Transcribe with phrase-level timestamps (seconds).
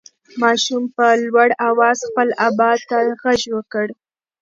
[0.41, 3.37] ماشوم په لوړ اواز خپل ابا ته غږ
[3.73, 3.87] کړ.